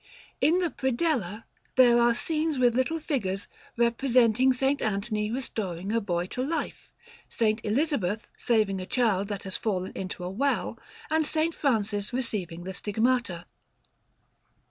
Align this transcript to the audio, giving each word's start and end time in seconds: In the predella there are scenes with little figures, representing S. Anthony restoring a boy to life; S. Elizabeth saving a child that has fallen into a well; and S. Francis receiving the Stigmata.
In 0.41 0.57
the 0.57 0.71
predella 0.71 1.43
there 1.75 1.99
are 2.01 2.15
scenes 2.15 2.57
with 2.57 2.73
little 2.75 2.99
figures, 2.99 3.47
representing 3.77 4.51
S. 4.51 4.63
Anthony 4.81 5.29
restoring 5.29 5.91
a 5.91 6.01
boy 6.01 6.25
to 6.25 6.41
life; 6.43 6.89
S. 7.31 7.59
Elizabeth 7.63 8.27
saving 8.35 8.81
a 8.81 8.87
child 8.87 9.27
that 9.27 9.43
has 9.43 9.57
fallen 9.57 9.91
into 9.93 10.23
a 10.23 10.29
well; 10.31 10.79
and 11.11 11.23
S. 11.23 11.53
Francis 11.53 12.11
receiving 12.13 12.63
the 12.63 12.73
Stigmata. 12.73 13.45